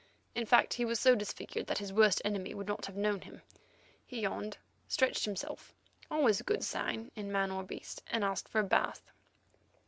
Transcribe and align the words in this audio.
In 0.33 0.47
fact 0.47 0.73
he 0.73 0.83
was 0.83 0.99
so 0.99 1.13
disfigured 1.13 1.67
that 1.67 1.77
his 1.77 1.93
worst 1.93 2.23
enemy 2.25 2.55
would 2.55 2.65
not 2.67 2.87
have 2.87 2.95
known 2.95 3.21
him. 3.21 3.43
He 4.07 4.21
yawned, 4.21 4.57
stretched 4.87 5.25
himself, 5.25 5.75
always 6.09 6.39
a 6.39 6.43
good 6.43 6.63
sign 6.63 7.11
in 7.15 7.31
man 7.31 7.51
or 7.51 7.61
beast, 7.61 8.01
and 8.07 8.23
asked 8.23 8.49
for 8.49 8.61
a 8.61 8.63
bath. 8.63 9.11